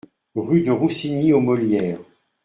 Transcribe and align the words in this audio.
Rue 0.33 0.61
de 0.63 0.71
Roussigny 0.71 1.31
aux 1.31 1.41
Molières 1.41 1.99